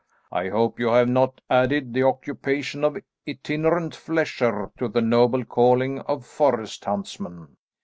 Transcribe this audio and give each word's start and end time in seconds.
I 0.31 0.49
hope 0.49 0.79
you 0.79 0.87
have 0.87 1.07
not 1.09 1.41
added 1.47 1.93
the 1.93 2.01
occupation 2.05 2.83
of 2.83 2.97
itinerant 3.29 3.93
flesher 3.93 4.71
to 4.79 4.87
the 4.87 4.99
noble 4.99 5.45
calling 5.45 5.99
of 5.99 6.25
forest 6.25 6.85
huntsman?" 6.85 7.55